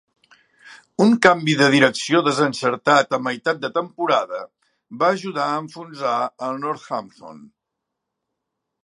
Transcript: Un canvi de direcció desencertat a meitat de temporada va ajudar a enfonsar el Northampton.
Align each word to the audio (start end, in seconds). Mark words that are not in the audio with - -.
Un 1.03 1.11
canvi 1.25 1.53
de 1.59 1.65
direcció 1.73 2.21
desencertat 2.27 3.13
a 3.17 3.19
meitat 3.27 3.61
de 3.67 3.71
temporada 3.75 4.41
va 5.03 5.13
ajudar 5.19 5.45
a 5.51 5.61
enfonsar 5.61 6.17
el 6.49 6.59
Northampton. 6.65 7.45